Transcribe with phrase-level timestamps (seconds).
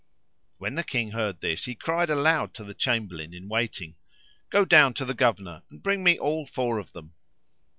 [0.57, 3.97] When the King heard this he cried aloud to the Chamberlain in waiting,
[4.49, 7.13] "Go down to the Governor and bring me all four of them."